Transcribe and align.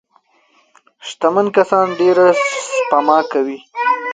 شتمن 1.07 1.47
کسان 1.57 1.87
ډېره 1.99 2.25
سپما 2.75 3.19
کوي. 3.31 3.57